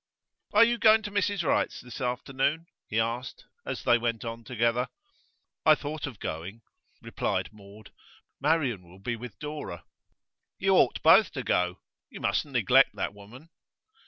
'Are 0.53 0.63
you 0.63 0.79
going 0.79 1.03
to 1.03 1.11
Mrs 1.11 1.43
Wright's 1.43 1.79
this 1.79 2.01
afternoon?' 2.01 2.65
he 2.87 2.99
asked, 2.99 3.45
as 3.67 3.83
they 3.83 3.99
went 3.99 4.25
on 4.25 4.43
together. 4.43 4.87
'I 5.63 5.75
thought 5.75 6.07
of 6.07 6.17
going,' 6.19 6.63
replied 7.03 7.53
Maud. 7.53 7.91
'Marian 8.39 8.81
will 8.89 8.97
be 8.97 9.15
with 9.15 9.37
Dora.' 9.37 9.83
'You 10.57 10.73
ought 10.75 11.03
both 11.03 11.31
to 11.33 11.43
go. 11.43 11.81
You 12.09 12.19
mustn't 12.19 12.51
neglect 12.53 12.95
that 12.95 13.13
woman. 13.13 13.49